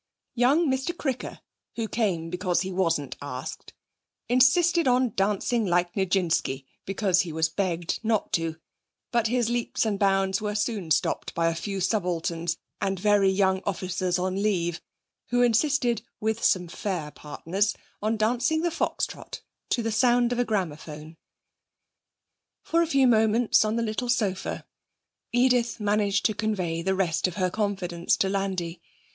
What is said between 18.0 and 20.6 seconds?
on dancing the Fox Trot to the sound of a